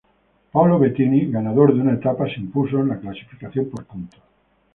[0.51, 4.19] Paolo Bettini, ganador de una etapa, se impuso en la clasificación por puntos.